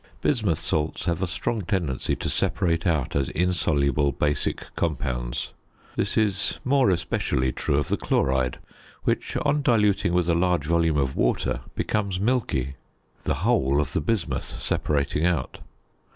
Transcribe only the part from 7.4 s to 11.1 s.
true of the chloride which, on diluting with a large volume